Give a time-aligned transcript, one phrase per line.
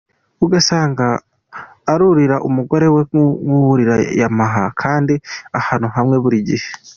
[0.45, 1.05] Ugasanga
[1.91, 3.01] arurira umugore we
[3.45, 5.13] nk´uwurira Yamaha kandi
[5.59, 6.67] ahantu hamwe buri gihe.